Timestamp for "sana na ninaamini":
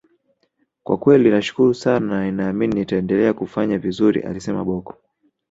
1.73-2.73